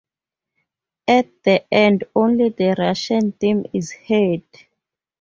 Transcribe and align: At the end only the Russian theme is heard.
At 1.07 1.43
the 1.43 1.71
end 1.71 2.05
only 2.15 2.49
the 2.49 2.73
Russian 2.75 3.33
theme 3.33 3.67
is 3.71 3.91
heard. 3.91 4.41